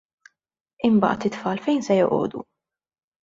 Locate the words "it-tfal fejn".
1.29-1.85